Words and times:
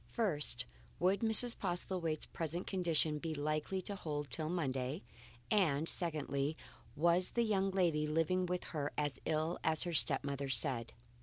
First, 0.09 0.65
would 0.97 1.19
Mrs. 1.19 1.55
Postlethwaite's 1.59 2.25
present 2.25 2.65
condition 2.65 3.19
be 3.19 3.35
likely 3.35 3.83
to 3.83 3.93
hold 3.95 4.31
good 4.31 4.35
till 4.35 4.49
Monday; 4.49 5.03
and 5.51 5.87
secondly, 5.87 6.57
was 6.95 7.33
the 7.33 7.43
young 7.45 7.69
lady 7.69 8.07
living 8.07 8.47
with 8.47 8.63
her 8.73 8.91
as 8.97 9.19
ill 9.25 9.59
as 9.63 9.83
her 9.83 9.93
step 9.93 10.23
mother 10.23 10.49
said. 10.49 10.93